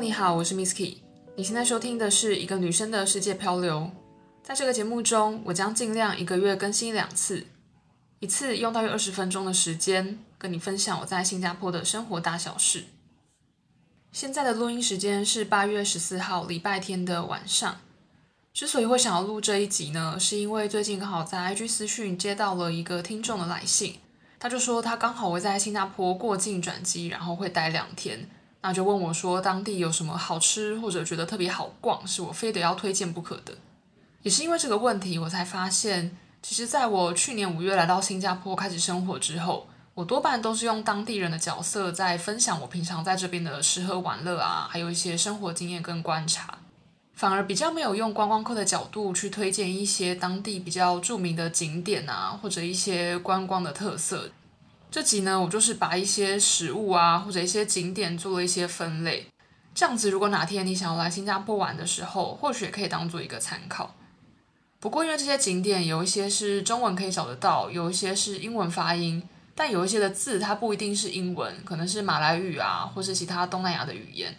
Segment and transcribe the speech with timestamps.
[0.00, 0.96] 你好，我是 Misky。
[1.36, 3.90] 你现在收听的是一个女生的世界漂流。
[4.42, 7.46] 在这个节目中，我将尽量一个月更新两次，
[8.18, 12.84] 一次用大约二十分钟的时间，跟你分享我在新加坡的生活大小事。
[14.10, 17.76] 现在的录音时间是八月十四号礼拜天的晚上。
[18.52, 23.98] 之所以会想要录这一集呢，是因为最近刚好在 IG 私讯接到了一个听众的来信，
[24.38, 28.28] 他就说他刚好会在新加坡过境转机，然后会待两天。
[28.66, 33.52] 那就问我说，当地有什么好吃或者觉得特别好逛，是我非得要推荐不可的？
[34.22, 46.56] 也是因为这个问题，我才发现，其实在我去年五月来到新加坡开始生活之后，我多半都是用当地人的角色在分享我平常在这边的吃喝玩乐啊，还有一些生活经验跟观察，
[47.12, 54.30] 反而比较没有用观光客的角度去推荐一些当地比较著名的景点啊，或者一些观光的特色。
[54.94, 59.26] 这集呢，我就是把一些食物啊，或者一些景点做了一些分类，
[59.74, 63.96] 这样子，如果哪天你想要来新加坡玩的时候，或许也可以当做一个参考。
[64.78, 69.20] 不过，因为这些景点有一些是中文可以找得到，有一些是英文发音，
[69.56, 74.32] 但有一些的字它不一定是英文，可能是马来语啊，或是其他东南亚的语言。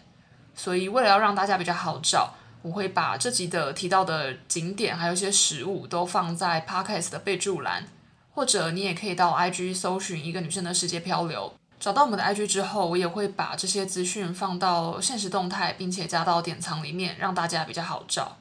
[0.54, 7.88] 所以，为了要让大家比较好找，我会把这集的提到的景点，还有一些食物都放在 Podcast 的备注栏。
[8.36, 18.36] 或者你也可以到 IG 搜寻一个女生的世界漂流，找到我们的 IG 之后，我也会把这些资讯放到现实动态，并且加到典藏里面，让大家比较好找。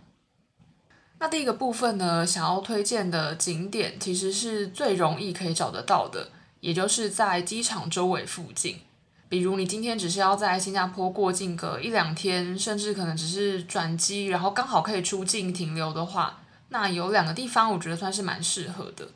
[1.20, 6.28] 那第一个部分呢，想要推荐的景点其实是最容易可以找得到的，
[6.60, 8.82] 也就是在机场周围附近。
[9.30, 19.08] 比如你今天只是要在新加坡过境个一两天，甚至可能只是转机，然后刚好可以出境停留的话，那有两个地方我觉得算是蛮适合的。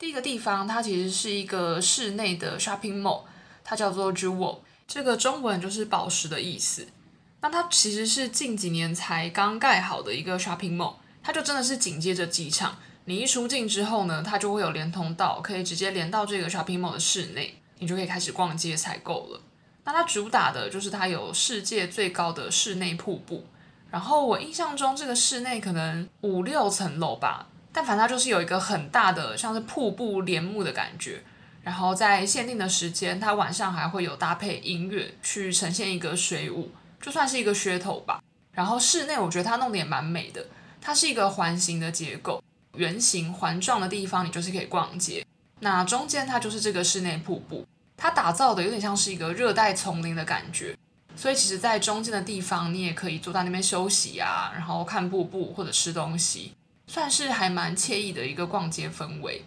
[0.00, 3.20] 第一个地方，它其实是一个室内的 shopping mall，
[3.62, 6.88] 它叫做 Jewel，这个中文就是宝石的意思。
[7.42, 12.78] 那它其实是近几年才刚盖好的一个 shopping mall，它就真的是紧接着机场。
[13.04, 19.42] 你一出境之后呢，它就会有连通道，可以直接连到这个 shopping mall 的室内，你就可以开始逛街采购了。
[19.84, 23.44] 那它主打的就是它有世界最高的室内瀑布，
[23.90, 27.48] 然后我印象中这个室内可能五六层楼吧。
[27.72, 31.22] 但反正它就是有一个很大的像是瀑布帘幕的感觉，
[31.62, 38.22] 然后在限定的时间，它晚上还会有搭配音乐去呈现一个水舞，就算是一个噱头吧。
[38.52, 40.44] 然后室内我觉得它弄得也蛮美的，
[40.80, 42.42] 它是一个环形的结构，
[42.74, 45.24] 圆形环状的地方你就是可以逛街。
[45.60, 47.64] 那中间它就是这个室内瀑布，
[47.96, 50.76] 它打造的有点像是一个热带丛林的感觉，
[51.14, 56.54] 所以其实在中间的地方你也可以坐在那边休息啊，然后看瀑布或者吃东西。
[56.90, 59.44] 算是还蛮惬意的一个逛街氛围。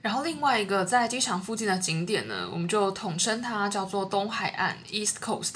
[0.00, 5.54] 然后另外一个在机场附近的景点呢，我们就统称它叫做东海岸 （East Coast）。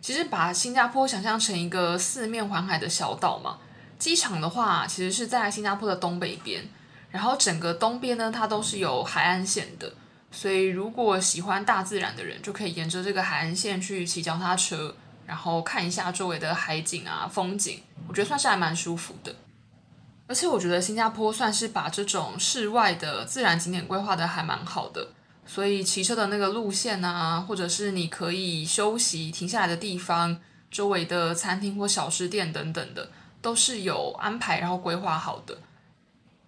[0.00, 3.58] 其实把新加坡想象成一个四面环海的小岛嘛，
[3.96, 6.68] 机场的话其实是在新加坡的东北边，
[7.12, 9.94] 然后整个东边呢，它都是有海岸线的。
[10.32, 19.32] 所以如果喜欢大自然的人，就可以沿着这个海岸线去骑脚踏车，然后看一下周围的海景啊、风景，我觉得算是还蛮舒服的。
[20.28, 25.08] 而且我觉得新加坡算是把这种室外的自然景点规划得还蛮好的，
[25.46, 30.36] 所以骑车的那个路线啊，或者是你可以休息停下来的地方，
[30.70, 33.08] 周围的餐厅或小吃店等等的，
[33.40, 35.56] 都是有安排然后规划好的。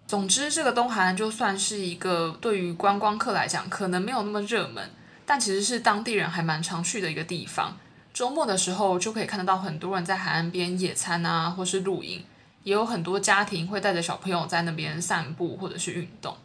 [0.05, 4.89] 总之，这个东海岸就算是一个对于观光客来讲可能没有那么热门，
[5.25, 7.77] 但其实是当地人还蛮常去的一个地方。
[8.11, 12.25] 周末的时候就可以看得到很多人在海岸边野餐啊，或是露营。
[12.63, 16.37] 也有很多家庭会带着小朋友在那边散步或者是运动。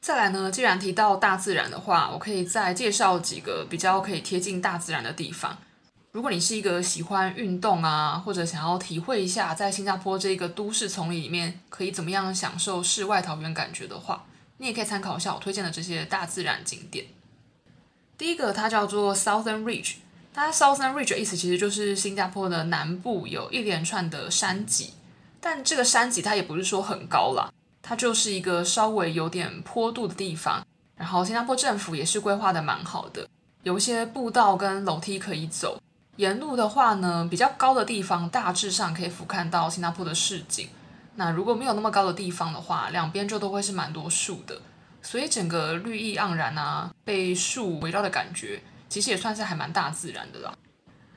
[0.00, 5.58] 再来呢，既然提到大自然的话，我可以再介绍几个比较可以贴近大自然的地方。
[6.10, 14.26] 如果你是一个喜欢运动啊，或者想要体会一下在新加坡这个都市丛林里面可以怎么样享受世外桃源感觉的话，
[14.58, 17.06] 你也可以参考一下我推荐的这些大自然景点。
[18.18, 19.94] 第一个它叫做 Southern Ridge。
[20.34, 24.94] 它 Southern Ridge 的意思其实就是新加坡的南部有一连串的山脊，
[25.40, 27.52] 但这个山脊它也不是说很高啦，
[27.82, 30.66] 它就是一个稍微有点坡度的地方。
[30.96, 33.28] 然后新加坡政府也是规划的蛮好的，
[33.62, 35.80] 有一些步道跟楼梯可以走。
[36.16, 40.68] 沿路的话呢，比较高的地方大致上可以俯瞰到新加坡的市景。
[41.16, 44.60] 那如果没有那么高的地方的话，两边就都会是蛮多树的，
[45.02, 48.62] 所以整个绿意盎然啊，被树围绕的感觉。
[48.92, 50.54] 其实也算是还蛮大自然的啦。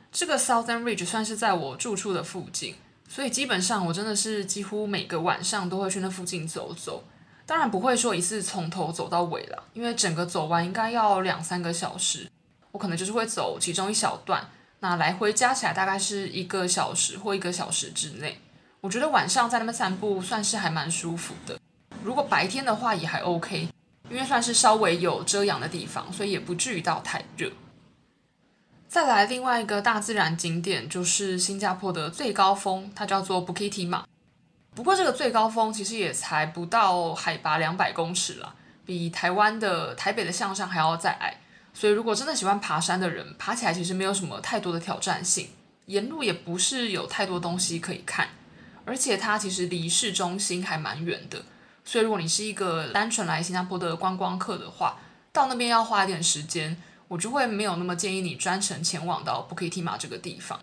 [0.10, 2.76] 这个 Southern Ridge 算是在我住处的附近，
[3.10, 7.04] 所以基本上我真的是几乎每个晚上都会去那附近走走。
[7.46, 12.32] 当然不会说一次从头走到尾了，因为整个走完应该要两三个小时。
[12.72, 14.50] 我可能就是会走其中一小段，
[14.80, 18.40] 那来回加起来大概是一个小时或一个小时之内。
[18.80, 21.60] 我觉得晚上在那边散步算是还蛮舒服的。
[22.02, 23.68] 如果白天的话也还 OK，
[24.10, 27.52] 因为算是稍微有遮阳的地方，所以也不至于到太热。
[28.96, 34.06] 再来另外一个大自然景点就是新加坡的最高峰，它叫做 Bukit Timah。
[34.74, 38.56] 不过这个最高峰其实也才不到海拔两百公尺啦，
[38.86, 41.42] 比台湾的台北的象山还要再矮。
[41.74, 45.50] 所以如果真的喜欢爬山的人，爬起来其实没有什么太多的挑战性，
[45.88, 48.30] 沿路也不是有太多东西可以看。
[48.86, 51.44] 而且它其实离市中心还蛮远的，
[51.84, 54.98] 所以如果你是一个单纯来新加坡的观光客的话，
[55.34, 60.60] 到那边要花一点时间，我就会没有那么建议你专程前往到 Bukit m a 这个地方。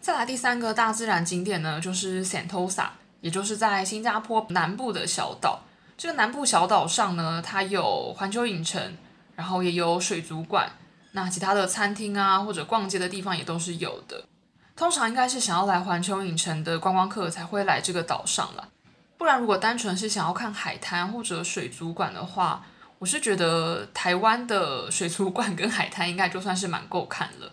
[0.00, 2.88] 再来第三个大自然景点呢，就是 Sentosa，
[3.20, 5.60] 也就是在新加坡南部的小岛。
[5.96, 8.96] 这个南部小岛上呢，它有环球影城，
[9.34, 10.70] 然后也有水族馆，
[11.12, 14.24] 那其他的餐厅啊或者逛街的地方也都是有的。
[14.76, 18.68] 通常应该是想要来环球影城的观光客才会来这个岛上啦，
[19.16, 22.64] 不然如果单纯是想要看海滩或者水族馆的话，
[22.98, 27.52] 我是觉得台湾的水族馆跟海滩应该就算是蛮够看了。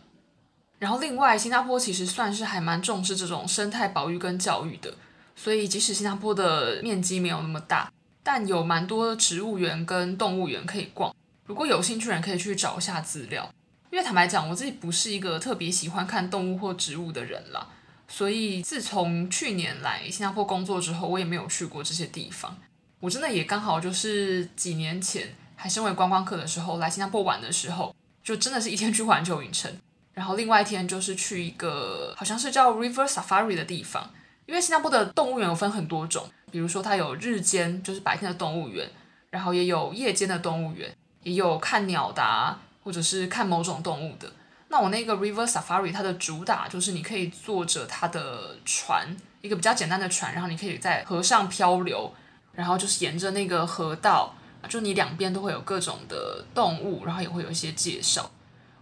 [0.79, 4.93] 然后另外，新加坡其实算是还蛮重视这种生态保育跟教育的，
[5.35, 7.91] 所以即使新加坡的面积没有那么大，
[8.23, 11.15] 但有蛮多植物园跟动物园可以逛。
[11.45, 13.49] 如果有兴趣的人可以去找一下资料。
[13.91, 17.65] 因为坦白讲，我自己不是一个特别喜欢看动物或植物的人啦，
[18.09, 22.57] 所以自从去年来新加坡工作之后，我也没有去过这些地方。
[23.05, 29.71] 我真的也刚好就是几年前还身为观光客的时候来新加坡玩的时候，就真的是一天去环球影城，
[30.13, 34.09] 然后另外一天就是去一个好像是叫 River Safari 的地方。
[34.47, 38.89] 因为新加坡的动物园有分很多种，比如说它有日间就是白天的动物园，
[39.29, 40.91] 然后也有夜间的动物园，
[41.21, 42.59] 也有看鸟的啊。
[42.83, 44.31] 或者是看某种动物的，
[44.67, 49.07] 那我那个 River Safari 它的主打就是你可以坐着它的船，
[49.41, 52.13] 一个比较简单的船，然后你可以在河上漂流，
[52.55, 54.33] 然后就是沿着那个河道，
[54.69, 58.31] 就你两边都会有各种的动物，然后也会有一些介绍。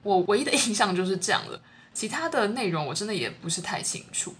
[0.01, 1.59] 我唯一的印象就是这样了，
[1.93, 4.35] 其他的内容我真的也不是太清楚。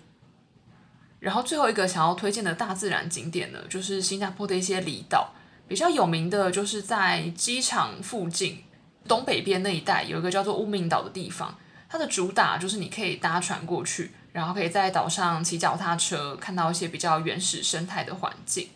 [1.20, 5.32] 然后最后一个想要推荐的大自然景点呢，就是新加坡的一些离岛，
[5.68, 8.64] 比较有名的就是在机场附近。
[9.08, 11.58] 东北边那一带有一个叫做乌名岛的地方，
[11.90, 18.70] 它的主打就是你可以搭船过去，然后可以在岛上骑脚踏车，看到一些比较原始生态的环境。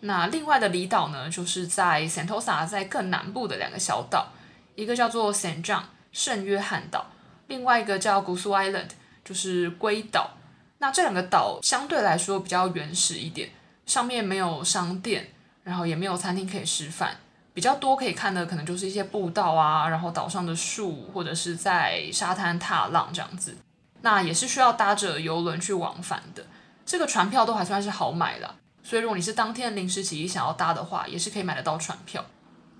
[0.00, 4.28] 那另外的离岛呢，就是在 Sentosa 在更南部的两个小岛，
[4.74, 5.82] 一个叫做 Saint John
[6.12, 7.06] 圣约翰岛，
[7.48, 8.90] 另外一个叫 Goose Island
[9.24, 10.30] 就是龟岛。
[10.78, 13.48] 那这两个岛相对来说比较原始一点，
[13.86, 15.28] 上面没有商店，
[15.64, 17.16] 然后也没有餐厅可以吃饭。
[17.54, 23.56] 比较多可以看的可能就是一些步道啊，然后岛上的树，或者是在沙滩踏浪这样子。
[24.02, 26.44] 那也是需要搭着游轮去往返的。
[26.84, 28.54] 这个船票都还算是好买了，
[28.86, 32.24] 所以如果你是当天临时起意想要搭的话，也是可以买得到船票。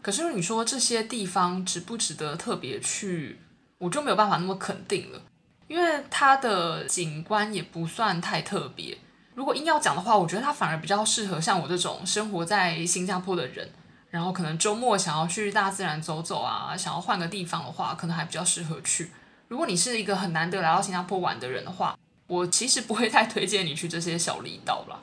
[0.01, 3.41] 可是你说这些地方值不值得特别去，
[3.79, 5.21] 我就没有办法那么肯定了，
[5.67, 8.97] 因为它的景观也不算太特别。
[9.35, 13.69] 如果硬要讲的话，我觉得它反而比较适合像我这种生活在新加坡的人。
[14.09, 19.11] 然后可能周末想要去大自然走走啊，想要换个地方的话，可能还比较适合去。
[19.49, 24.97] 如果你是一个很难得来到新加坡玩的人的话，我其实不会太推荐你去这些小离岛啦。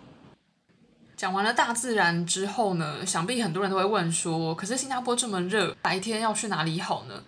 [1.23, 7.23] 讲完了大自然之后呢，想必很多人都会问说，可是新加坡这么热，白天要去哪里好呢？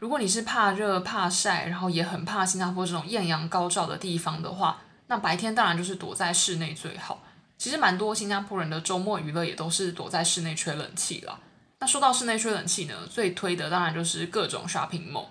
[0.00, 7.22] 如果你是怕热怕晒，然后也很怕新加坡这种艳阳高照的地方的话，那白天当然就是躲在室内最好。
[7.56, 11.38] 其实蛮多新加坡人的周末娱乐也都是躲在室内吹冷气啦。
[11.78, 15.26] 那说到室内吹冷气呢，最推的当然就是各种 shopping mall。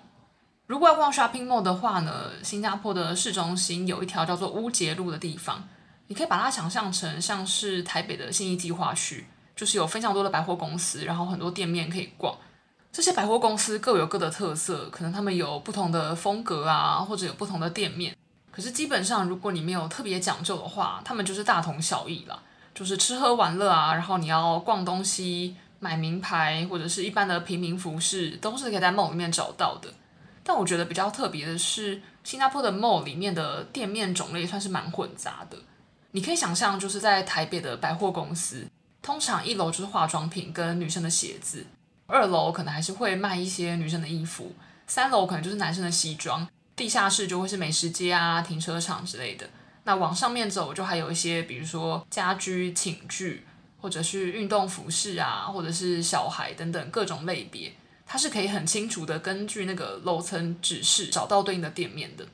[0.66, 5.68] 如果要逛 shopping mall 的话呢，新加坡的市中心有一条叫做乌节路的地方，
[6.08, 12.36] 你可以把它想象成像是台北的信义计划区，就是有非常多的百货公司，然后很多店面可以逛。
[12.92, 18.16] 这些百货公司各有各的特色，可能他们有不同的风格啊，或者有不同的店面。
[18.50, 22.42] 可是基本上，如果你没有特别讲究的话，他们就是大同小异了，
[22.74, 29.92] 就是吃喝玩乐啊，然后你要逛东西、买名牌或者是一般的平民服饰，都是可以在 mall 里面找到的。
[30.42, 35.58] 但我觉得比较特别的是，新加坡的 mall 里面的店面种类算是蛮混杂的。
[36.16, 38.66] 你可以想象，就是在台北的百货公司，
[39.02, 41.66] 通常一楼就是化妆品跟女生的鞋子，
[42.06, 44.54] 二楼可能还是会卖一些女生的衣服，
[44.86, 46.48] 三楼可能就是男生的西装。
[46.74, 49.46] 地下室就会是美食街啊、停车场之类的。
[49.84, 53.44] 那往上面走，就还有一些，比如说家居、寝具，
[53.76, 57.70] 或者是运动服饰啊，或者是小孩等等各种类别。
[58.06, 62.26] 它是可以很清楚的根据那个楼层指示找到对应的店面的。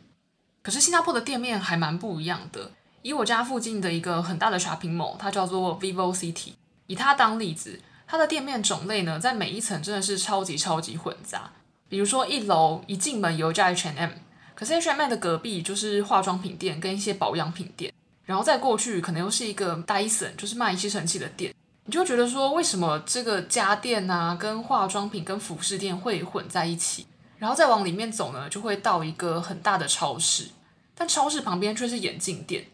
[0.62, 2.70] 可是新加坡的店面还蛮不一样的。
[3.02, 6.52] 以我家附近的一个很大的 shopping mall，它叫做 Vivo City，
[6.86, 11.50] 以它当例子，它的店面种类呢，在每一层真的是超级超级混杂。
[11.88, 14.10] 比如说一楼一进门有一家 H&M，
[14.54, 17.92] 可是 H&M 的隔壁就是化妆品店跟一些保养品店，
[18.24, 21.54] 然后再过去可能又是一个 Dyson，就是卖吸尘器的店。
[21.84, 27.06] 你就觉得说，为什么这个家电啊，跟化妆品跟服饰店会混在一起？
[27.38, 30.46] 然后再往里面走呢，就会到一个很大的超市，
[30.94, 32.66] 但超市旁边却是眼镜店。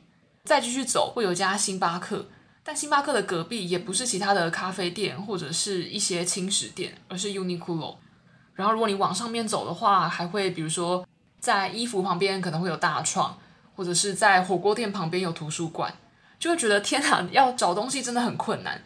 [0.48, 2.26] 再继续走，会有一家星巴克，
[2.64, 7.96] 但星巴克的隔壁也不是其他的咖啡店或者是一些轻食店，而是 Uniqlo。
[8.54, 11.06] 然后如果你往上面走的话，还会比如说
[11.38, 13.38] 在衣服旁边可能会有大创，
[13.76, 15.94] 或者是在火锅店旁边有图书馆，
[16.38, 18.82] 就会觉得天哪，要找东西真的很困难。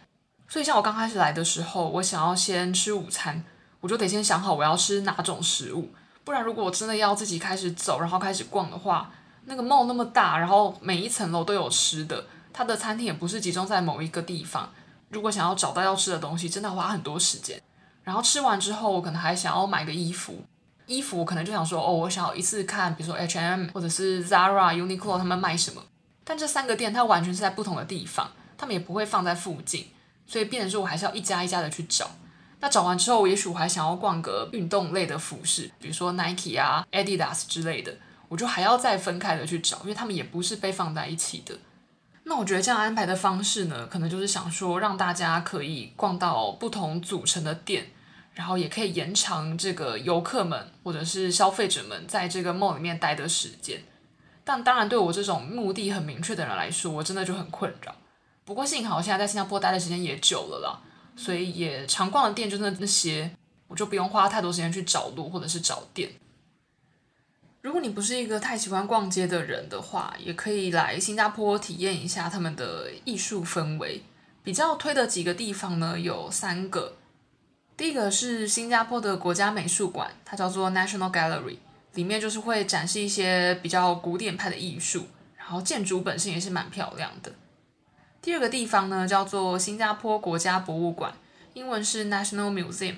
[0.49, 3.45] 所以，像我刚开始来的时候，我想要先吃午餐，
[3.79, 5.95] 我就得先想好我要吃哪种食物。
[6.25, 9.13] 不然，如果我真的要自己开始走，然后开始逛的话，
[9.45, 14.73] 那个 mall 那么大，然后每一层楼都有吃的，它的餐厅也不是集中在某一个地方。
[15.09, 17.61] 如果想要找到要吃的东西，真的花很多时间。
[18.03, 20.45] 然后吃完之后，我可能还想要买个衣服，
[20.87, 25.83] 衣服我可能就想说，哦，我想要一次看，比如说 H&M 或者是 Zara、Uniqlo 他们卖什么。
[26.25, 29.89] 但这三个店它完全是在不同的地方，他们也不会放在附近。
[30.27, 32.11] 所以变成说，我还是要一家一家的去找。
[32.61, 37.93] 那找完之后，也许我还想要逛个运动类的服饰，比如说 Nike 啊、Adidas 之类的，
[38.33, 41.55] 我就还要再分开的去找，因为他们也不是被放在一起的。
[42.25, 47.91] 那我觉得这样安排的方式呢，可能就是想说，让大家可以逛到不同组成的店，
[48.33, 53.83] 然后也可以延长这个游客们或者是消费者们在这个 mall 里面待的时间。
[54.45, 57.95] 但当然，对我这种目的很明确的人来说，我真的就很困扰。
[58.47, 60.81] 不过幸好我现在在新加坡待的时间也久了啦，
[61.15, 63.31] 所以也常逛的店就那那些，
[63.69, 66.11] 我就不用花太多时间去找路或者是找店。
[67.63, 74.03] 如果你不是一个太喜欢逛街的人的话，也可以来新加坡体验一下他们的艺术氛围。
[74.43, 76.95] 比较推的几个地方呢，有三个。
[77.77, 81.59] 第一个是新加坡的国家美术馆，它叫做 National Gallery，
[81.95, 87.33] 里面就是会展示一些比较古典派的艺术，然后建筑本身也是蛮漂亮的。
[88.21, 91.15] 第二个地方呢，叫做新加坡国家博物馆，
[91.55, 92.97] 英文是 National Museum。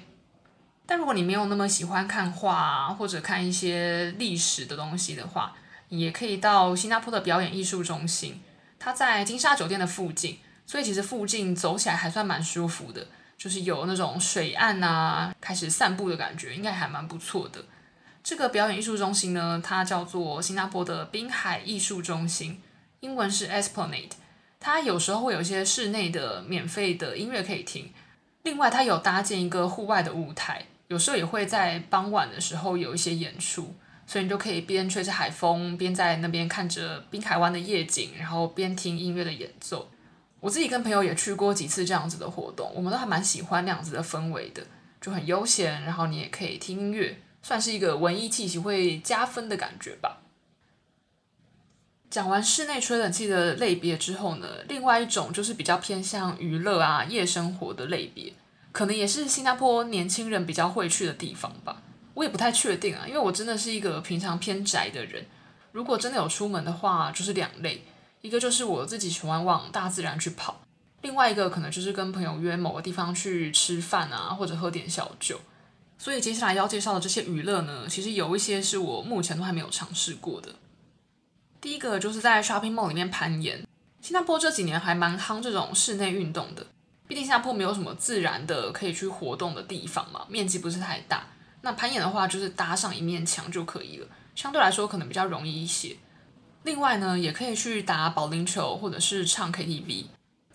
[0.86, 5.54] 但如果你没有那么喜欢看画啊，或者看一些历史的东西的话，
[5.88, 8.40] 也可以到新加坡的表演艺术中心，
[8.78, 13.06] 它在金沙酒店的附近，所以其实附近走起来还算蛮舒服的，
[13.38, 17.64] 就是有那种水岸啊，开始散步的感觉，应该还蛮不错的。
[18.22, 22.60] 这个表演艺术中心呢，它叫做新加坡的滨海艺术中心，
[23.00, 24.12] 英文是 Esplanade。
[24.60, 27.92] 它有时候会有一些室内的免费的音乐可以听，
[28.42, 33.74] 另外它有搭建一个户外的舞台，有时候也会在傍晚的时候有一些演出，
[34.06, 39.90] 所以你就可以边吹着海风，边在那边看着滨海湾的夜景，然后边听音乐的演奏。
[40.40, 44.62] 我自己跟朋友也去过几次这样子的活动，我们都还蛮喜欢那样子的氛围的，
[45.00, 50.20] 就很悠闲，然后你也可以听音乐，算是一个文艺气息会加分的感觉吧。
[52.10, 58.32] 讲完室内吹冷气的类别之后呢，另外一种就是比较偏向娱乐啊、夜生活的类别，
[58.74, 61.80] 可能也是新加坡年轻人比较会去的地方吧。
[62.14, 65.24] 我也不太确定啊，因为我真的是一个平常偏宅的人。
[65.70, 67.84] 如果真的有出门的话，就是两类，
[68.20, 70.60] 一个就是我自己喜欢往大自然去跑，
[71.02, 75.40] 另外一个可能就是跟朋友约某个地方去吃饭啊，或者喝点小酒。
[75.96, 80.48] 所以接下来要介绍的这些娱乐呢，其实有一些是我目前都还没有尝试过的。
[81.60, 83.64] 第一个就是在 shopping mall 里面攀岩。
[84.00, 86.66] 新加坡这几年还蛮夯这种室内运动的，
[87.06, 91.26] 毕竟新加坡没有什么自然的可以去活动的地方嘛，面积不是太大。
[91.62, 95.96] 那攀岩的话，就是搭上一面墙就可以了，相对来说可能比较容易一些。
[96.62, 100.06] 另外呢，也可以去打保龄球或者是唱 KTV。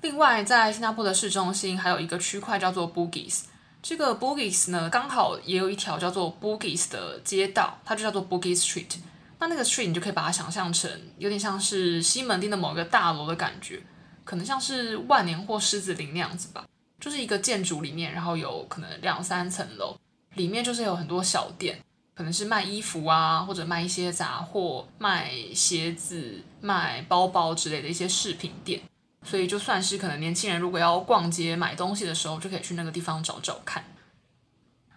[0.02, 3.42] 另外，在新加坡的市中心还有一个区块叫做 Bugis，
[3.82, 8.98] 这个 Bugis 呢，刚好也有一条叫做 Bugis 的街道，它就叫做 Bugis Street。
[9.40, 13.82] 那那个 street 你就可以把它想象成有点像是西门町的某个大楼的感觉，
[14.30, 16.64] 可能像是万年或狮子林那样子吧，
[17.00, 19.98] 就是一个建筑里面，然后有可能两三层楼，
[20.36, 21.80] 里面就是有很多小店，
[22.14, 28.80] 可能是卖衣服啊，或者卖一些杂货、卖鞋子、卖包包之类的一些饰品店，
[29.24, 33.84] 所以就算是可能年轻人如果要逛街买东西的时候，就可以去那个地方找找看。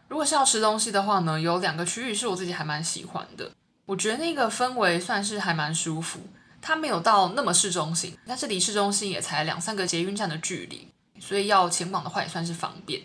[0.08, 3.50] 如果是要吃东西的话呢，有两个区域是我自己还蛮喜欢的。
[3.86, 6.20] 我觉得那个氛围算是还蛮舒服，
[6.62, 10.88] 它没有到那么市中心，但是离市中心也才两三个捷运站的距离，
[11.20, 13.02] 所以要前往的话也算是方便。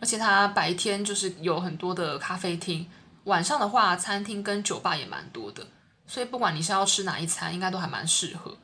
[0.00, 2.88] 而且它白天就是有很多的咖啡厅，
[3.24, 5.66] 晚上的话餐厅跟酒吧也蛮多的，
[6.06, 8.56] 所以不管你是要吃哪一餐，应该都还蛮适合。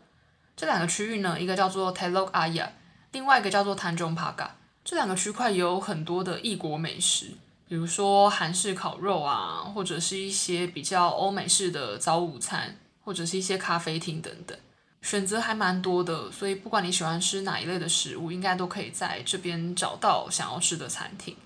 [0.56, 2.68] 这两个区域呢，一个叫做 Telok Ayer，
[3.12, 4.48] 另外一个叫做 Tanjong Pagar。
[4.82, 7.32] 这两个区块有很多的异国美食，
[7.68, 14.58] 比如说韩式烤肉啊，或者是一些比较欧美式的早午餐，或者是一些咖啡厅等等，
[15.00, 16.28] 选择还蛮多的。
[16.32, 21.36] 所以不管你喜欢吃哪一类的食物，应该都可以在这边找到想要吃的餐厅。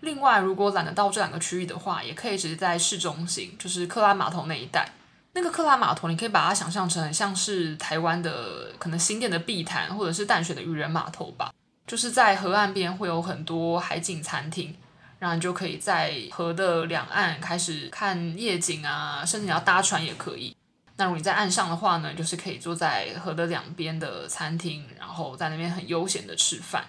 [0.00, 4.86] 另外，如果懒得到这两个区域的话，也可以直接在市中心，就是克拉码头那一带。
[5.32, 11.50] 那个克拉码头，你可以把它想象成很像是台湾的可能新店的碧潭，或者是淡水的渔人码头吧。
[11.86, 14.76] 就是在河岸边会有很多海景餐厅，
[15.18, 20.54] 然后你就可以在河的两岸开始看夜景啊，甚至你要搭船也可以。
[21.02, 26.84] 那如果你在岸上的话呢，就是可以坐在河的两边的餐厅，然后在那边很悠闲的吃饭。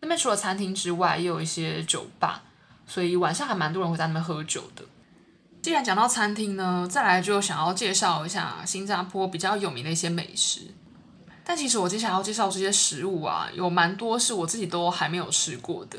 [0.00, 2.44] 那边除了餐厅之外，也有一些酒吧，
[2.86, 4.82] 所以晚上还蛮多人会在那边喝酒的。
[5.60, 10.62] 既然讲到餐厅呢，再来就想要介绍一下新加坡比较有名的一些美食。
[11.44, 15.98] 但其实我接下来要介绍这些食物啊，有蛮多是我自己都还没有吃过的。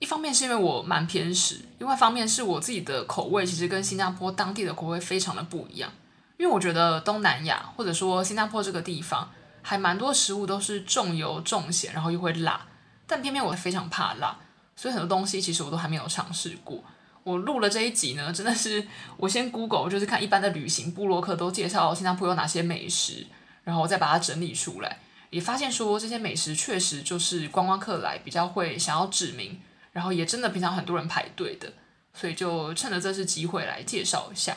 [0.00, 5.90] 一方面是因为我蛮偏食，另外一方面是我自己的口味其实跟新加坡当地的口味非常的不一样。
[6.36, 9.30] 因为我觉得东南亚或者说新加坡这个地方，
[9.62, 12.66] 还蛮多食物都是重油重咸，然后又会辣。
[13.06, 14.36] 但偏偏我非常怕辣，
[14.74, 16.82] 所以很多东西其实我都还没有尝试过。
[17.22, 23.26] 我录了这一集呢， 真的是我先 Google，就是看一般的旅行部落客都介绍新加坡有哪些美食，
[23.64, 24.98] 然后再把它整理出来，
[25.30, 29.60] 也发现说这些美食确实就是观光客来比较会想要指名，
[29.92, 31.72] 然后也真的平常很多人排队的，
[32.12, 34.56] 所以就趁着这次机会来介绍一下。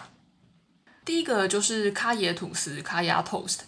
[1.05, 3.59] 第一个就是卡椰吐司卡野 Toast），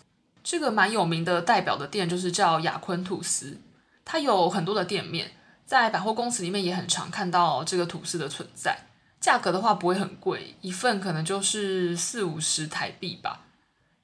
[0.43, 3.59] 这个蛮有名的代表的店就是叫雅坤吐司，
[4.05, 5.31] 它有很多的店面，
[5.65, 8.77] 在百货公司里面也很常看到这个吐司的存在。
[9.19, 13.41] 价格的话不会很贵，一份可能就是四五十台币吧。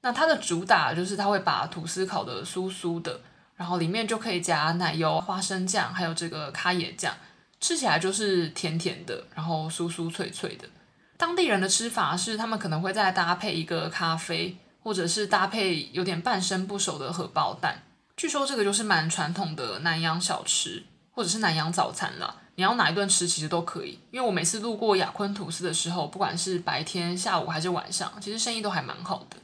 [0.00, 3.20] 那它的主打就是它会把吐司烤得酥酥的，
[3.56, 7.12] 然后里面就可以加奶油、花生酱，还有这个咖椰酱，
[7.60, 10.68] 吃起来就是甜甜的，然后酥酥脆脆的。
[11.18, 17.82] 当地人的吃法是，他们可能会再搭配一个咖啡，或者是搭配有点半生不熟的荷包蛋。
[18.16, 22.36] 据说这个就是蛮传统的南洋小吃，或者是南洋早餐啦。
[22.54, 29.36] 你要哪一顿吃，其实都可以，因为我每次路过雅坤吐司的时候，不管是白天、下午还是晚上，其实生意都还蛮好的。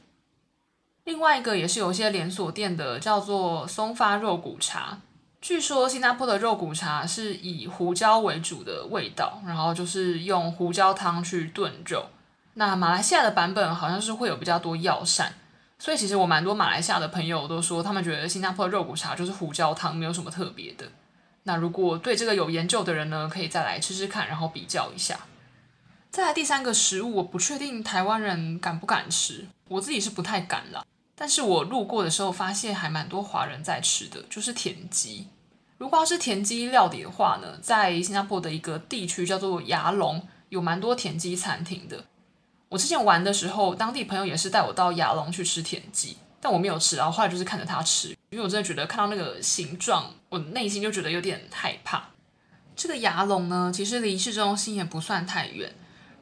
[1.03, 4.99] 另外一个也是有一些连锁店的，叫做松发肉骨茶。
[5.47, 12.07] 据说新加坡的肉骨茶是以胡椒为主的味道，然后就是用胡椒汤去炖肉。
[12.55, 15.31] 那马来西亚的版本好像是会有比较多药膳，
[15.77, 20.87] 所以其实我蛮多马来西亚的朋友都说，他们觉得新加坡的肉骨茶就是胡椒汤，没有什么特别的。
[21.43, 25.19] 那如果对这个有研究的人呢，可以再来吃吃看，然后比较一下。
[26.09, 30.83] 再来第三个食物，我不确定台湾人敢不敢吃，我自己是不太敢了。
[31.13, 35.27] 但是我路过的时候发现还蛮多华人在吃的，就是田鸡。
[35.77, 42.05] 如果要是田鸡料理的话呢，在新加坡的一个地区叫做牙龙，有蛮多田鸡餐厅的。
[42.69, 46.17] 我之前玩的时候，当地朋友也是带我到牙龙去吃田鸡。
[46.41, 52.09] 但我没有吃，然后后来就是看着他吃，因为我真的觉得看到那个形状，我内心就觉得有点害怕。
[52.75, 55.73] 这个牙龙呢，其实离市中心也不算太远，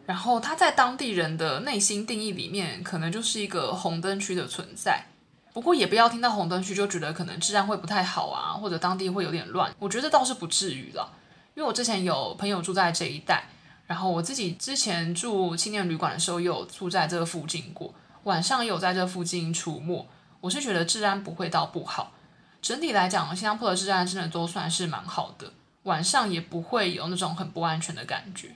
[0.06, 5.08] 然后它在当地人的内心定义里面，可能就是一个红灯区的存在。
[5.54, 9.74] 不过也不要听到红灯区就觉得可能治安会不太好啊，或者当地会有点乱。
[9.80, 11.14] 我觉得倒是不至于了，
[11.54, 13.48] 因为我之前有朋友住在这一带，
[13.86, 17.94] 然后我自己之前住青年旅馆的时候，有住在这个附近过。
[18.24, 20.08] 晚上也有在这附近出没，
[20.42, 22.14] 我是觉得治安不会到不好。
[22.62, 25.52] 整体来讲，新加坡的治安真的都算是蛮好的，
[25.84, 28.56] 晚上也不会有那种很不安全的感觉。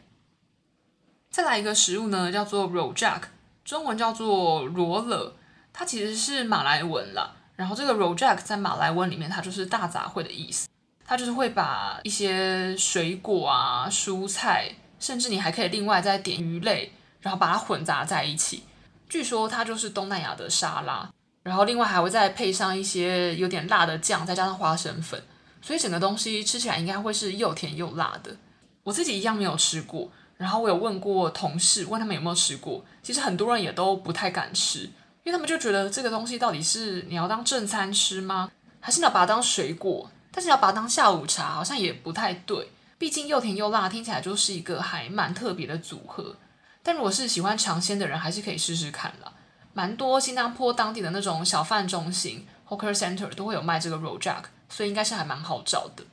[1.30, 3.24] 再来一个食物呢，叫做 Rojak，
[3.66, 5.36] 中文叫做罗勒，
[5.78, 7.30] 它其实是马来文啦。
[7.56, 10.68] 然后这个 Rojak 在马来文里面，它就是大杂烩的意思。
[11.06, 18.64] 它就是会把一些水果啊、蔬菜，甚至你还可以另外再点鱼类，然后把它混杂在一起。
[19.08, 21.08] 据说它就是东南亚的沙拉，
[21.44, 25.22] 然后另外还会再配上一些有点辣的酱，再加上花生粉，
[25.62, 28.36] 所以整个东西吃起来应该会是又甜又辣的。
[28.82, 34.90] 我自己一样没有吃过，然后我有问过同事，问他们有没有吃过，其实很多人也都不太敢吃，
[35.28, 38.50] 因为他们就觉得这个东西到底是你要当正餐吃吗？
[38.80, 40.10] 还是你要把它当水果？
[40.32, 46.38] 但是你要把它当下午茶，好像也不太对，毕竟又甜又辣，听起来就是一个还蛮特别的组合。
[46.82, 49.34] 但如果是喜欢尝鲜的人，还是可以试试看啦。
[49.74, 56.06] 蛮多新加坡当地的那种小贩中心 （hawker center） 都会有卖这个 rojak，所以应该是还蛮好找的。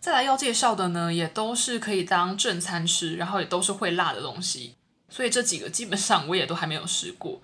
[0.00, 4.74] 再来要介绍的呢，也都是可以当正餐吃，然后也都是会辣的东西。
[5.08, 7.40] 所以这几个基本上我也都还没有试过。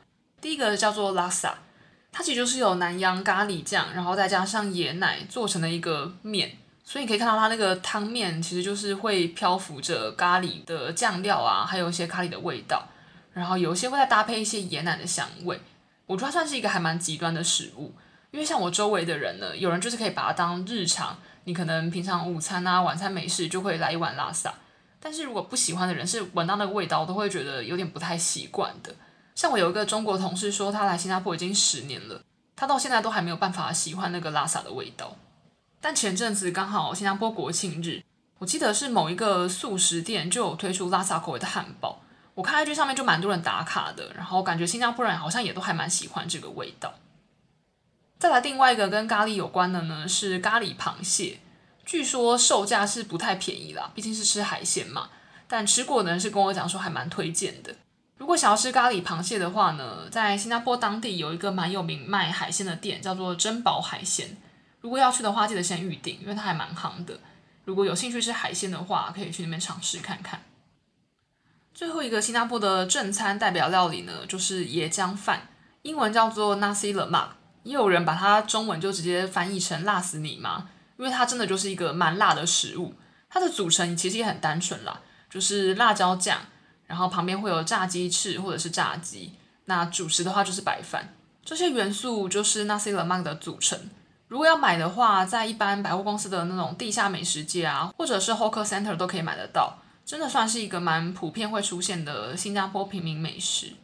[0.46, 1.58] 第一个叫做拉萨，
[2.12, 6.52] 它其实就是有南洋咖喱酱，然后再加上椰奶做成的一个面。
[6.84, 12.86] 所以你可以看到它那个汤面其实就是会漂浮着咖喱的酱料啊，还有一些咖喱的味道，
[13.32, 15.60] 然后有一些会再搭配一些椰奶的香味。
[16.06, 17.92] 我觉得它算是一个还蛮极端的食物，
[18.30, 24.54] 因为像我周围的人呢，有人就是可以把它当日常，你可能平常午餐啊、晚餐没事就会来一碗拉萨。
[25.00, 28.94] 但是如果不喜欢的人是闻到那个味道都会觉得有点不太习惯的。
[29.36, 32.22] 像我有一个中国同事说，他来新加坡已经十年了，
[32.56, 35.14] 他到现在都还没有办法喜欢那个拉萨的味道。
[35.78, 38.02] 但前阵子刚好新加坡国庆日，
[38.38, 42.00] 我记得是某一个速食店就有推出拉萨口味的汉堡，
[42.34, 46.94] 我看 IG 上面就蛮多人打卡的，然后感觉新加坡人好像也都还蛮喜欢这个味道。
[48.18, 51.40] 再来另外一个跟咖喱有关的呢，是咖喱螃蟹，
[51.84, 55.10] 据说售价是不太便宜啦，毕竟是吃海鲜嘛。
[55.46, 57.76] 但吃过的人是跟我讲说还蛮推荐的。
[58.16, 64.36] 如果想要吃咖喱螃蟹的话呢，在新加坡当地有一个蛮有名卖海鲜的店，叫做珍宝海鲜。
[64.80, 67.18] 如果要去的话，记得先预定，因为它还蛮夯的。
[67.64, 70.42] 如果有兴趣吃海鲜的话，可以去那边尝试看看。
[71.74, 75.48] 最后一个新加坡的正餐代表料理呢，就是椰浆饭，
[75.82, 77.28] 英文叫做 Nasi Lemak，
[77.64, 82.94] 也有人把它中文就直接翻译成辣死你嘛，因为它真的就是一个蛮辣的食物。
[83.28, 86.38] 它的组成其实也很单纯啦，就是辣椒酱，
[86.86, 89.32] 然后旁边会有炸鸡翅或者是炸鸡，
[89.64, 93.78] 那主食的话就是白饭，这些元素就是 Nasi Lemak 的组成。
[94.28, 103.74] 如果要买的话，在一般百货公司的那种地下美食街啊，或者是 Hawker Center 都可以买得到，真的算是一个蛮普遍会出现的新加坡平民美食。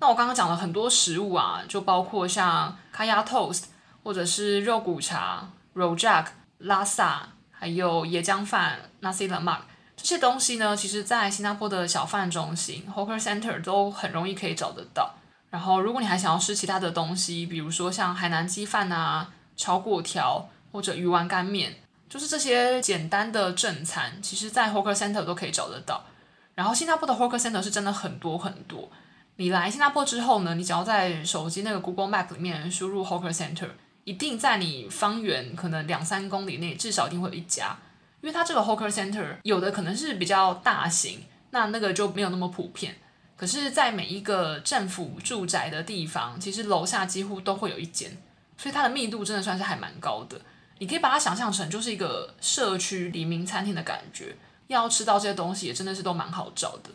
[0.00, 3.64] 那我刚刚讲了很多食物啊，就包括像 Kaya Toast，
[4.02, 6.26] 或者是肉骨茶、Rojak、
[6.58, 9.60] 拉萨，还有椰浆饭、Nasi Lemak
[10.02, 15.14] 这些东西呢，其实在新加坡的小贩中心 Hawker Center 都很容易可以找得到。
[15.48, 19.32] 然后，如果你还想要吃其他的东西，比如说像海南鸡饭啊。
[19.54, 21.74] 炒粿条或者鱼丸干面，
[22.08, 26.02] 就是这些简单的正餐，其实在 Hawker Center 都可以找得到。
[26.54, 28.90] 然后新加坡的 Hawker Center 是真的很多很多。
[29.36, 33.68] 你来新加坡之后呢，你只要在手机那个 Google Map 里面输入 Hawker Center，
[34.04, 37.76] 一定在你方圆可能两三公里内至少一定会有一家。
[38.22, 42.96] 因为它这个 Hawker Center 有的可能是比较大型，那那个就没有那么普遍。
[43.36, 48.16] 可是，在每一个政府住宅的地方，其实楼下几乎都会有一间。
[48.56, 50.40] 所以它的密度真的算是还蛮高的，
[50.78, 54.36] 你可以把它想象成就是一个社区黎明餐厅的感觉，
[54.68, 56.90] 要吃到这些东西也真的是都蛮好找的。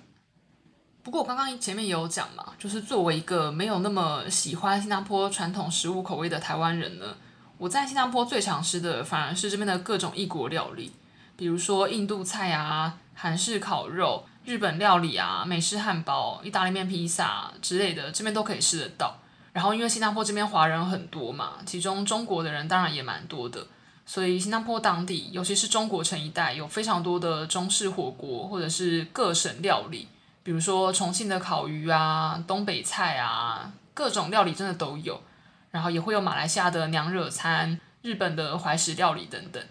[1.04, 7.18] 不过我刚刚前面也有讲嘛，就是作为一个没有那么喜欢新加坡传统食物口味的台湾人呢，
[7.58, 10.94] 我在新加坡最常吃的反而是这边的各种异国料理，
[11.38, 19.18] 比如说印度菜啊、韩式烤肉、日本料理啊、美式汉堡、意大利面、披萨之类的，这边都可以吃得到。
[19.54, 23.68] 然后，因为新加坡这边华人很多嘛，其中中国的人当然也蛮多的，
[24.06, 30.08] 所以新加坡当地，尤其是中国城一带，有非常多的中式火锅或者是各省料理，
[30.44, 35.22] 比如说重庆的烤鱼啊、东北菜啊，各种料理真的都有。
[35.70, 39.62] 然后也会有马来西亚的娘惹餐、日本的怀石料理等等。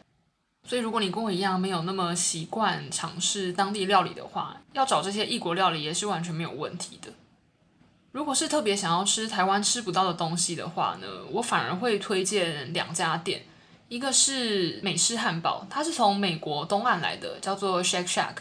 [0.66, 7.12] 所以，如果你跟我一样没有那么习惯尝试当地料理的话，要找这些异国料理也是完全没有问题的。
[8.10, 13.44] 如果是特别想要吃台湾吃不到的东西的话呢，我反而会推荐两家店，
[13.88, 18.36] 一个是美式汉堡，它是从美国东岸来的，叫做 Shake Shack；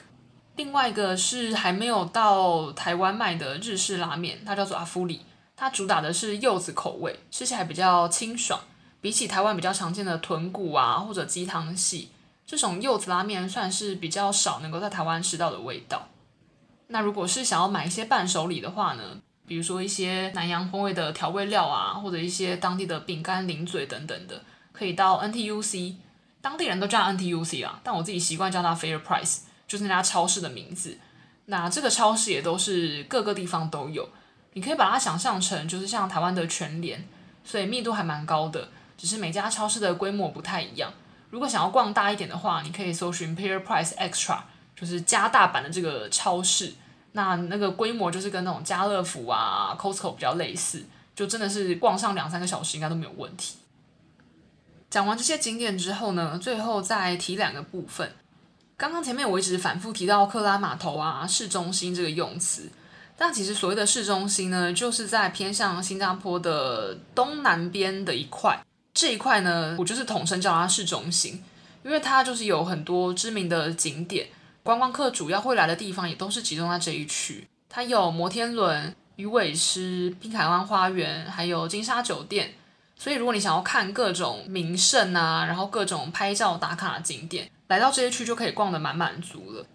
[0.55, 5.21] 另外一个是还没有到台湾卖的日式拉面，它叫做阿夫里，
[5.55, 8.59] 它主打的是柚子口味，吃起来比较清爽，
[9.01, 12.09] 比起台湾比较常见的豚骨啊或者鸡汤系，
[12.45, 16.07] 这种柚子拉面算是比较少能够在台湾吃到的味道。
[16.87, 25.95] 那如果是想要买一些伴手礼的话呢，比如说一些南洋风味的调味料啊，或者一些当地的饼干、零嘴等等的，可以到 NTUC，
[26.41, 30.99] 当地人都叫 NTUC 啊，但我自己习惯叫它 Fair Price，就是那家超市的名字。
[31.47, 34.07] 那这个超市也都是各个地方都有，
[34.53, 37.07] 你可以把它想象成就是像台湾的全联，
[37.43, 40.91] 所以密度还蛮高的，只是每家超市的规模不太一样。
[41.35, 44.39] 如果想要逛大一点的话，你可以搜寻 Pair Price Extra，
[44.73, 46.71] 就是加大版的这个超市。
[47.11, 53.57] 那那个规模就是跟那种家乐福啊、Costco 比较类似，就真的是逛上两三个小时应该都没有问题。
[54.89, 58.15] 讲完这些景点之后呢，最后再提两个部分。
[58.77, 62.71] 刚刚前面我一直反复提到克拉码头啊、市中心这个用词，
[63.17, 68.57] 但其实所谓的市中心呢，就是在偏向新加坡的东南边的一块。
[68.95, 71.43] 这一块呢，我就是统称叫它市中心，
[71.83, 74.27] 因为它就是有很多知名的景点，
[74.63, 77.45] 观光客主要会来的地方也都是集中在这一区。
[77.67, 82.53] 它有摩天轮、鱼尾狮、滨海湾花园，还有金沙酒店。
[82.97, 89.65] 所以如果你想要看各种名胜啊，然后各种拍照打卡景点，来到这些区就可以逛得满满足了。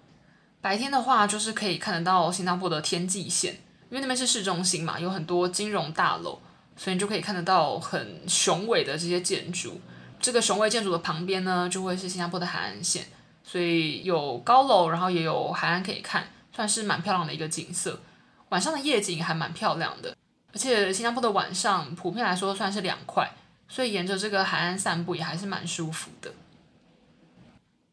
[0.63, 3.53] 白天的话，就是可以看得到新加坡的天际线，
[3.91, 6.41] 因为那边是市中心嘛，有很多金融大楼，
[6.81, 9.79] 所以你就可以看得到很雄伟的这些建筑。
[10.19, 13.05] 这个雄伟建筑的旁边呢，就会是新加坡的海岸线，
[13.45, 18.01] 所以有高楼，然后也有海岸可以看，算是蛮漂亮的一个景色。
[18.49, 20.17] 晚上的夜景还蛮漂亮的，
[20.55, 23.31] 而且新加坡的晚上普遍来说算是凉快，
[23.69, 26.33] 所以沿着这个海岸散步也还是蛮舒服的。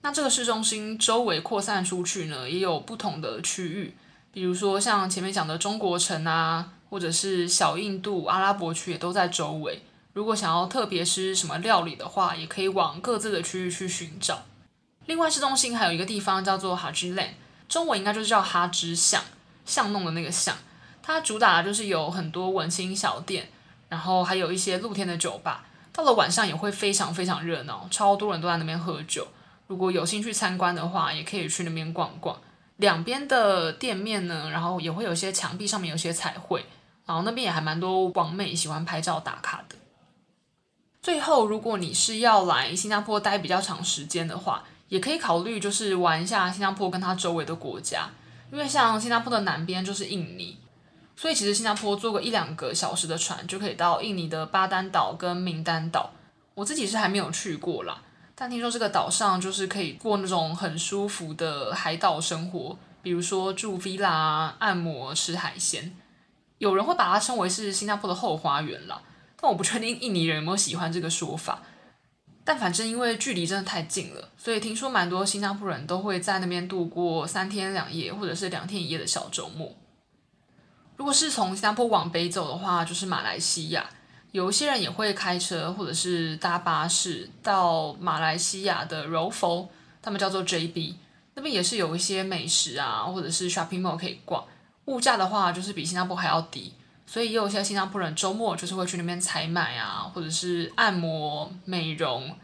[0.01, 3.97] 那这个市中心周围扩散出去呢，也有不同的区域，
[4.31, 9.81] 比如说像前面讲的中国城啊，或者是小印度、阿拉伯区也都在周围。
[10.13, 14.43] 如果想要特别吃什么料理的话，也可以往各自的区域去寻找。
[15.05, 17.33] 另外，市中心还有一个地方叫做 Haji Lane，
[17.69, 19.23] 中文应该就是叫哈芝巷，
[19.65, 20.57] 巷弄的那个巷。
[21.03, 23.47] 它主打的就是有很多文青小店，
[23.87, 25.65] 然后还有一些露天的酒吧。
[25.93, 29.27] 到了晚上也会非常非常热闹，超多人都在那边喝酒。
[29.67, 32.39] 如果有兴趣参观的话，也可以去那边逛逛。
[32.77, 36.65] 两边的店面呢，然后也会有些墙壁上面有些彩绘，
[37.07, 39.75] 然后那边也还蛮多网美喜欢拍照打卡的。
[41.01, 48.09] 最后，如果你是要来新加坡待比较长时间的话，也可以考虑就是玩一下新加坡跟它周围的国家，
[48.51, 50.57] 因为像新加坡的南边就是印尼，
[51.15, 56.11] 所以其实新加坡坐个一两个小时的船就可以到印尼的巴丹岛跟名丹岛。
[56.55, 58.01] 我自己是还没有去过啦，
[58.35, 65.95] 但听说这个岛上就是可以过那种很舒服的海岛生活，比如说住 villa、按摩、吃海鲜，
[66.57, 69.01] 有人会把它称为是新加坡的后花园啦。
[69.39, 71.61] 但我不确定印尼人有没有喜欢这个说法，
[72.43, 79.75] 但反正因为距离真的太近了，所以听说蛮多新加坡人都会在那边度过三天两夜或者是两天一夜的小周末。
[80.95, 83.87] 如果是从新加坡往北走的话，就是马来西亚，
[84.31, 89.69] 有一些人也会开车或者是搭巴士到马来西亚的柔佛，
[90.01, 90.95] 他们叫做 JB，
[91.35, 94.43] 那边也是有一些美食啊，或者是 shopping mall 可以逛，
[94.87, 96.73] 物价的话就是比新加坡还要低。
[97.09, 102.35] 所以也有些新加坡人周末就是会去那边采买啊，或者是按摩、美容。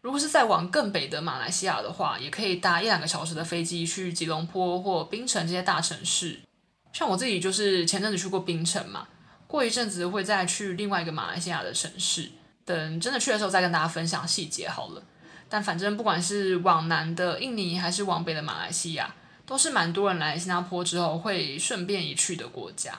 [0.00, 6.40] 如果是再往更北的马来西亚的话，也可以搭一两个小时的飞机去吉隆坡或槟城这些大城市。
[6.94, 9.06] 像我自己就是前阵子去过槟城嘛，
[9.46, 12.30] 过一阵子会再去另外一个马来西亚的城市。
[12.64, 15.02] 等真的去的时候再跟大家分享细节好了。
[15.50, 19.14] 但反正不管是往南的印尼还是往北的马来西亚，
[19.46, 22.92] 都是蛮多人来新加坡之后会顺便一去的国家。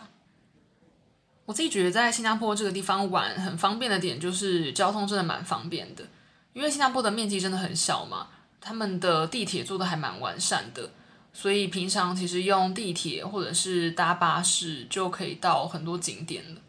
[1.46, 6.04] 我自己觉得在新加坡这个地方玩很方便的点就是交通真的蛮方便的，
[6.54, 8.28] 因为新加坡的面积真的很小嘛，
[8.60, 10.90] 他们的地铁做的还蛮完善的，
[11.32, 16.62] 所以平常其实用地铁或者是搭巴士就可以到很多景点了。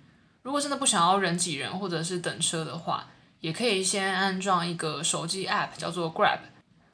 [0.43, 3.09] 如果真的不想要人挤人或者是等车的话，
[3.41, 6.39] 也可以先安装一个手机 App 叫做 Grab，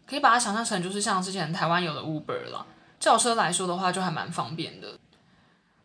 [0.06, 2.66] 可以把它想象成就是像之前台湾有的 Uber 了，
[3.04, 4.98] 轿车来说的话就还蛮方便的。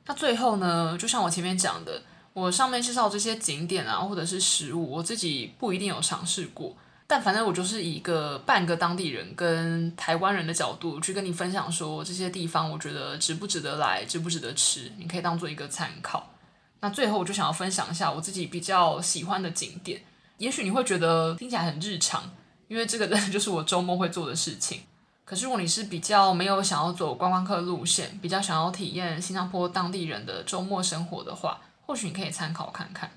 [0.05, 2.01] 那最后呢，就像我前面讲的，
[2.31, 6.73] 我上面介绍这些景点啊，或者是食物，我自己不一定有尝试过，
[7.05, 16.31] 但反正我就是一个半个当地人跟台湾人的角度去跟你分享，说这些地方我觉得值不值得来，值不值得吃，你可以当做一个参考。
[16.79, 20.01] 那最后我就想要分享一下我自己比较喜欢的景点，
[20.37, 22.23] 也许你会觉得听起来很日常，
[22.69, 24.83] 因为这个真的就是我周末会做的事情。
[25.29, 33.11] 可是，如果你是比较没有想要走观光客路线，比较想要体验新加坡当地人的周末生活的话，或许你可以参考看看。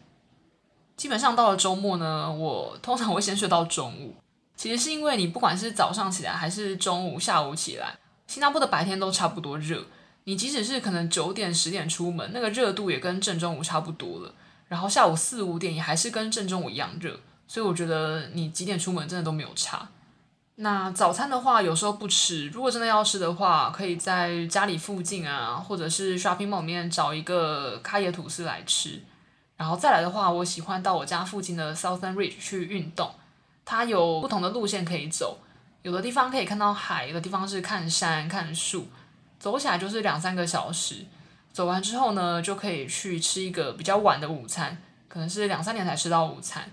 [0.95, 4.15] 基本上到了周末呢，我通常会先睡到中午。
[4.55, 7.97] 其实是因为你不管是早上起来还是中午、下午起来，
[8.27, 9.83] 新加坡的白天都差不多热。
[10.25, 14.35] 你即使是可能九点、十点出门，那个热度也跟正中午差不多了。
[14.69, 19.89] 然后下午四五点也还是跟正中午一样热，所以我觉得你几点出门真的都没有差。
[20.57, 22.49] 那早餐的话，有时候不吃。
[22.49, 29.03] 如果真的要吃的话，可以在家里附近啊，或者是 shopping mall 里面找一个咖椰吐司来吃。
[29.57, 33.15] 然后再来的话，我喜欢到我家附近的 Southern Ridge 去运动。
[33.65, 35.39] 它有不同的路线可以走，
[35.83, 38.89] 有的地方可以看到海，有的地方是看山看树，
[39.39, 41.07] 走起来就是两三个小时。
[41.53, 44.77] 走完之后呢，就可以去吃一个比较晚的午餐，
[45.09, 46.71] 可能是两三点才吃到午餐。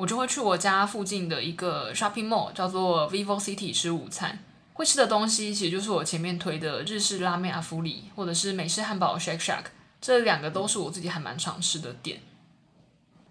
[0.00, 4.38] 我就会去我家附近的一个 shopping mall，叫做 Vivo City 吃午餐。
[4.72, 9.64] 会吃的东西其实就是我前面推的日式拉面阿芙里，或者是美式汉堡 Shake Shack，
[10.00, 12.22] 这两个都是我自己还蛮常吃的店。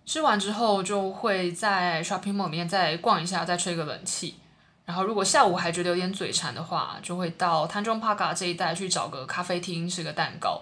[0.06, 4.36] 吃完之后就会在 shopping mall 里面再逛一下，再吹个冷气，
[4.86, 10.62] 然后如果下午还觉得有点嘴馋的话，就会到 Tanjong Pagar 这一带去找个咖啡厅吃个蛋糕。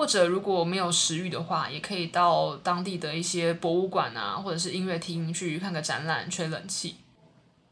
[0.00, 6.96] 或者如果没有食欲的话，也可以到当地的一些博物馆啊，或者是音乐厅去看个展览，吹冷气。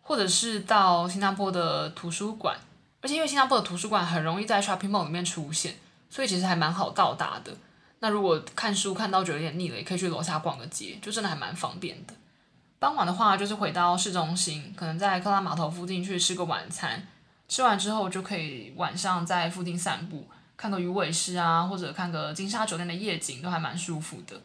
[0.03, 2.55] 或者是到新加坡的图书馆，
[3.01, 5.77] 而且因为新加坡的图书馆很容易在 shopping mall 里面出现，
[6.11, 7.51] 所以其实还蛮好到达的。
[8.01, 12.13] 那如果看书看到觉得有点腻了，也可以去楼下逛个街，就真的还蛮方便的。
[12.79, 17.09] 傍晚的话，就是回到市中心，可能在克拉码头附近去吃个晚餐，
[17.49, 20.29] 吃完之后就可以晚上在附近散步。
[20.59, 24.43] 看个鱼尾狮啊，或者看个金沙酒店的夜景，都还蛮舒服的。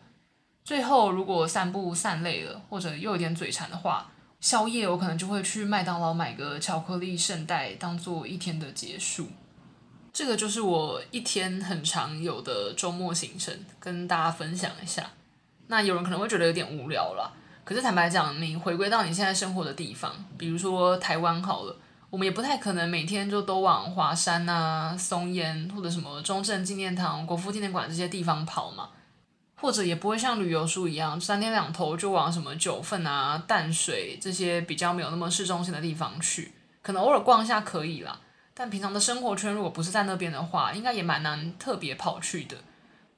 [0.64, 9.28] 最后，如果散步散累了，或者又有点嘴馋的话，宵夜我可能就会去麦当劳买个巧克力圣代，当做一天的结束。
[10.14, 15.10] 这个就是我一天很常有的周末行程，跟大家分享一下。
[15.66, 21.76] 那有人可能会觉得有点无聊啦，可是坦白讲，你回归到你现在生活的地方，比如说台湾好了。
[22.14, 28.90] 我们也不太可能每天就都往华山啊、松烟或者什么中正纪念堂、国父纪念馆这些地方跑嘛，
[29.56, 36.54] 或者也不会像旅游书一样三天两头就往什么九份啊、淡水这些比较没有那么市中心的地方去。
[36.84, 38.20] 可能偶尔逛一下可以啦，
[38.54, 42.56] 但平常的生活圈如果不是在那边的话，应该也蛮难特别跑去的。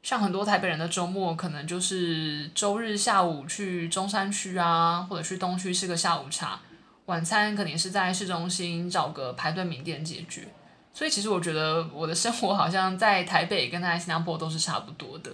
[0.03, 6.61] 像很多台北人的周末，可能就是周日下午去中山区啊，或者去东区吃个下午茶。
[7.05, 10.47] 晚餐肯定是在市中心找个排队名店解决，
[10.93, 15.31] 所以其实我觉得我的生活好像在台北跟在新加坡都是差不多的。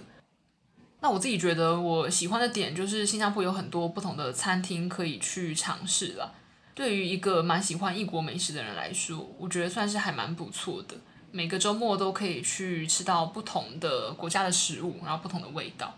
[1.00, 6.34] 那我自己觉得我喜欢的点就是新加坡有很多不同的餐厅可以去尝试了。
[6.74, 10.94] 对于一个蛮喜欢异国美食的人来说，我觉得算是还蛮不错的。
[11.30, 15.94] 每个周末都可以去吃到不同的国家的食物，然后不同的味道。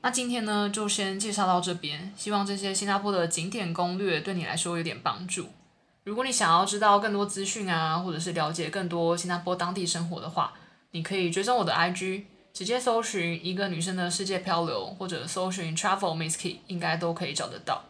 [0.00, 2.12] 那今天呢，就先介绍到这边。
[2.16, 5.48] 希望这些新加坡的景点攻略对你来说有点帮助。
[6.04, 10.52] 如果你想要知道更多资讯啊，或者是了解更多新加坡当地生活的话，
[10.92, 12.22] 你可以追踪我的 IG，
[12.54, 17.84] 直接搜寻一个女生的世界漂流，或者搜寻 Travel Misskey，应该都可以找得到。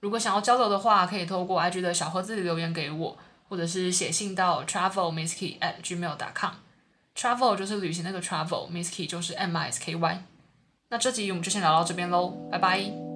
[0.00, 3.16] 如果想要交流的话，可以透过 IG 的小盒子里留言给我，
[3.48, 6.54] 或者是写信到 travelmisskey@gmail.com。
[7.16, 10.24] Travel 就是旅行那个 Travel，Misskey 就是 M I S K Y。
[10.94, 13.13] 那这集我们就先聊到这边喽，拜拜。